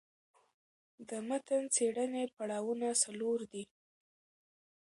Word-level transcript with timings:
د 1.09 1.11
متن 1.27 1.63
څېړني 1.75 2.25
پړاوونه 2.35 2.87
څلور 3.03 3.39
دي. 3.51 3.63